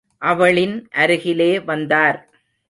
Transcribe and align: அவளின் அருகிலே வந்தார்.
அவளின் 0.21 0.87
அருகிலே 0.91 1.59
வந்தார். 1.59 2.19